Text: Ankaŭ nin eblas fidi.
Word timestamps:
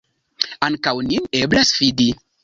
Ankaŭ 0.67 0.93
nin 1.09 1.27
eblas 1.41 1.75
fidi. 1.81 2.09